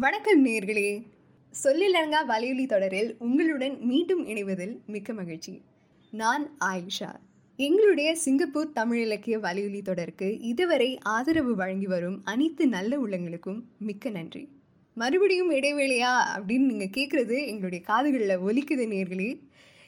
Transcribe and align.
வணக்கம் 0.00 0.46
நேர்களே. 0.46 1.02
சொல்லிலங்கா 1.64 2.16
வலியுலி 2.28 2.66
தொடரில் 2.66 3.16
உங்களுடன் 3.18 3.78
மீண்டும் 3.80 4.26
இணைவதில் 4.26 4.76
மிக்க 4.86 5.12
மகிழ்ச்சி. 5.12 5.62
நான் 6.10 6.56
ஆயிஷா. 6.60 7.14
எங்களுடைய 7.56 8.14
சிங்கப்பூர் 8.14 8.72
தமிழ் 8.72 9.00
இலக்கிய 9.00 9.38
வலியுலி 9.38 9.82
தொடருக்கு 9.82 10.40
இதுவரை 10.40 10.98
ஆதரவு 11.02 11.54
வழங்கி 11.54 11.86
வரும் 11.86 12.20
அனைத்து 12.24 12.66
நல்ல 12.66 12.98
உள்ளங்களுக்கும் 12.98 13.62
மிக்க 13.78 14.10
நன்றி. 14.10 14.48
மறுபடியும் 14.94 15.50
இடைவேளையா 15.50 16.12
அப்படின்னு 16.36 16.58
நீங்கள் 16.58 16.94
கேட்குறது 16.96 17.46
எங்களுடைய 17.46 17.84
காதுகளில் 17.84 18.38
ஒலிக்குது 18.38 18.92
நேர்களே. 18.92 19.38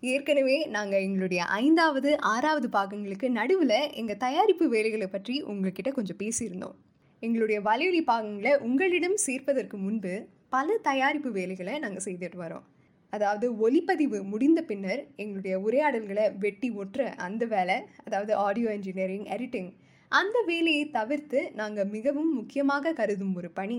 ஏற்கனவே 0.00 0.66
நாங்கள் 0.66 1.02
எங்களுடைய 1.02 1.44
ஐந்தாவது 1.44 2.20
ஆறாவது 2.20 2.68
பாகங்களுக்கு 2.72 3.28
நடுவில் 3.28 3.92
எங்கள் 3.92 4.16
தயாரிப்பு 4.16 4.68
வேலைகளை 4.68 5.06
பற்றி 5.06 5.42
உங்ககிட்ட 5.42 5.90
கொஞ்சம் 5.90 6.16
பேசியிருந்தோம். 6.16 6.74
எங்களுடைய 7.22 7.58
வலையொலி 7.60 8.00
பாகங்களை 8.10 8.52
உங்களிடம் 8.66 9.18
சேர்ப்பதற்கு 9.26 9.76
முன்பு 9.76 10.14
பல 10.48 10.76
தயாரிப்பு 10.88 11.30
வேலைகளை 11.30 11.74
நாங்கள் 11.78 12.04
செய்துட்டு 12.04 12.38
வரோம். 12.42 12.64
அதாவது 13.12 13.46
ஒலிப்பதிவு 13.58 14.18
முடிந்த 14.22 14.60
பின்னர் 14.62 15.02
எங்களுடைய 15.16 15.54
உரையாடல்களை 15.60 16.24
வெட்டி 16.38 16.68
ஒட்டுற 16.70 17.02
அந்த 17.26 17.44
வேலை 17.46 17.76
அதாவது 18.04 18.32
ஆடியோ 18.46 18.68
இன்ஜினியரிங் 18.72 19.26
எடிட்டிங் 19.36 19.70
அந்த 20.12 20.36
வேலையை 20.46 20.84
தவிர்த்து 20.90 21.40
நாங்கள் 21.54 21.88
மிகவும் 21.94 22.32
முக்கியமாக 22.34 22.92
கருதும் 22.92 23.34
ஒரு 23.34 23.50
பணி 23.50 23.78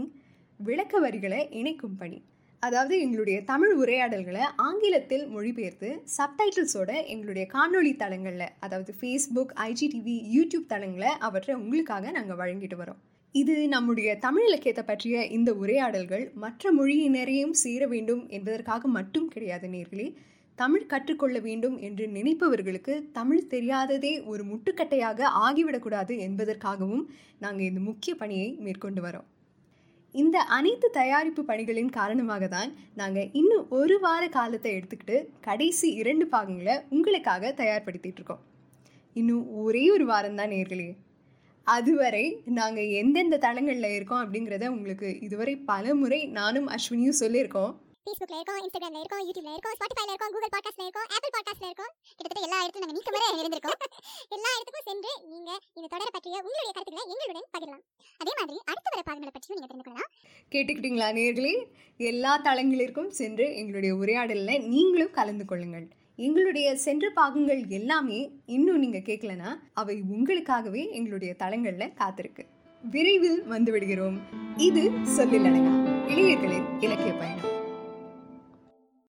விளக்க 0.60 1.00
வரிகளை 1.00 1.42
இணைக்கும் 1.60 1.98
பணி. 1.98 2.20
அதாவது 2.64 2.94
எங்களுடைய 3.00 3.38
தமிழ் 3.44 3.74
உரையாடல்களை 3.82 4.44
ஆங்கிலத்தில் 4.68 5.26
மொழிபெயர்த்து 5.28 5.90
சப்டைட்டில்ஸோட 6.18 6.92
எங்களுடைய 7.14 7.46
காணொளி 7.54 7.96
தளங்களில் 7.96 8.54
அதாவது 8.60 8.94
ஃபேஸ்புக் 9.02 9.54
ஐஜிடிவி 9.70 10.16
யூடியூப் 10.36 10.72
தளங்களை 10.74 11.12
அவற்றை 11.28 11.56
உங்களுக்காக 11.56 12.12
நாங்கள் 12.12 12.40
வழங்கிட்டு 12.42 12.80
வரோம். 12.84 13.02
இது 13.40 13.56
நம்முடைய 13.74 14.10
தமிழ் 14.26 14.46
இலக்கியத்தை 14.48 14.84
பற்றிய 14.84 15.24
இந்த 15.38 15.50
உரையாடல்கள் 15.62 16.26
மற்ற 16.44 16.72
மொழியினரையும் 16.78 17.56
சேர 17.62 17.82
வேண்டும் 17.94 18.22
என்பதற்காக 18.36 18.88
மட்டும் 18.98 19.26
கிடையாது 19.34 19.68
நேர்களே. 19.74 20.06
தமிழ் 20.60 20.86
கற்றுக்கொள்ள 20.92 21.38
வேண்டும் 21.48 21.76
என்று 21.88 22.06
நினைப்பவர்களுக்கு 22.18 22.94
தமிழ் 23.18 23.50
தெரியாததே 23.54 24.14
ஒரு 24.32 24.44
முட்டுக்கட்டையாக 24.52 25.30
ஆகிவிடக்கூடாது 25.48 26.14
என்பதற்காகவும் 26.28 27.04
நாங்கள் 27.44 27.68
இந்த 27.70 27.82
முக்கிய 27.90 28.14
பணியை 28.22 28.48
மேற்கொண்டு 28.66 29.02
வரோம். 29.08 29.28
இந்த 30.16 30.38
அனைத்து 30.58 30.90
தயாரிப்பு 31.00 31.42
பணிகளின் 31.50 31.92
காரணமாக 31.98 32.48
தான் 32.56 32.72
நாங்கள் 33.02 33.30
இன்னும் 33.42 33.66
ஒரு 33.80 33.98
வார 34.06 34.24
காலத்தை 34.38 34.72
எடுத்துக்கிட்டு 34.78 35.18
கடைசி 35.48 35.90
இரண்டு 36.02 36.28
பாகங்களை 36.36 36.78
உங்களுக்காக 36.96 37.54
தயார்படுத்திட்டு 37.62 38.20
இருக்கோம். 38.22 38.42
இன்னும் 39.16 39.44
ஒரே 39.66 39.84
ஒரு 39.98 40.08
வாரம் 40.14 40.40
தான் 40.42 40.54
நேர்களே. 40.56 40.90
அதுவரை 41.68 42.26
நாங்கள் 42.46 42.90
எந்தெந்த 42.90 43.38
தளங்களில் 43.38 43.96
இருக்கோம் 43.96 44.22
அப்படிங்கிறத 44.22 44.68
உங்களுக்கு 44.68 45.20
இதுவரை 45.20 45.56
பல 45.56 45.96
முறை 45.96 46.26
நானும் 46.26 46.68
அஸ்வினியும் 46.68 47.20
சொல்லியிருக்கோம். 47.20 47.74
ஃபேஸ்புக்ல 48.04 48.38
இருக்கோம் 48.40 48.60
இன்ஸ்டாகிராம்ல 48.60 49.00
இருக்கோம் 49.00 49.24
யூடியூப்ல 49.24 49.52
இருக்கோம் 49.52 49.76
ஸ்பாட்டிஃபைல 49.78 50.08
இருக்கோம் 50.08 50.32
கூகுள் 50.32 50.54
பாட்காஸ்ட்ல 50.56 50.82
இருக்கோம் 50.82 51.10
ஆப்பிள் 51.10 51.34
பாட்காஸ்ட்ல 51.36 51.66
இருக்கோம். 51.66 51.94
கிட்டத்தட்ட 52.16 52.48
எல்லா 52.48 52.58
இடத்துக்கும் 52.64 52.84
நாங்க 52.84 52.96
நீக்க 52.96 53.10
வரை 53.16 53.28
இருந்திருக்கோம். 53.40 53.80
எல்லா 54.36 54.50
இடத்துக்கும் 54.56 54.88
சென்று 54.90 55.12
நீங்க 55.30 55.52
இந்த 55.74 55.88
தொடரை 55.90 56.12
பற்றிய 56.12 56.36
உங்களுடைய 56.42 56.72
கருத்துக்களை 56.74 57.04
எங்களுடன் 57.14 57.50
பகிரலாம். 57.54 57.84
அதே 58.18 58.32
மாதிரி 58.40 58.58
அடுத்த 58.66 58.88
வர 58.94 59.02
பாகங்களை 59.04 59.32
பற்றியும் 59.34 59.58
நீங்க 59.58 59.68
தெரிந்து 59.68 59.86
கொள்ளலாம். 59.86 60.12
கேட்டுக்கிட்டீங்களா 60.52 61.08
நேர்களே? 61.20 61.54
எல்லா 61.98 62.42
தளங்களிற்கும் 62.42 63.16
சென்று 63.22 63.56
எங்களுடைய 63.56 63.96
உரையாடலில் 63.96 64.68
நீங்களும் 64.68 65.12
கலந்து 65.12 65.46
கொள்ளுங்கள். 65.46 65.88
எங்களுடைய 66.20 66.76
சென்ற 66.76 67.10
பாகங்கள் 67.10 67.68
எல்லாமே 67.68 68.32
இன்னும் 68.46 68.80
நீங்கள் 68.80 69.04
கேட்கலனா 69.06 69.50
அவை 69.74 70.04
உங்களுக்காகவே 70.10 70.92
எங்களுடைய 70.92 71.34
தளங்களில் 71.34 71.94
காத்திருக்கு. 71.98 72.46
விரைவில் 72.92 73.44
வந்துவிடுகிறோம் 73.50 74.18
இது 74.58 74.84
இது 74.84 74.92
சொல்லிலடங்கா 75.18 75.76
இளைஞர்களின் 76.08 76.80
இலக்கிய 76.80 77.14
பயணம். 77.14 77.57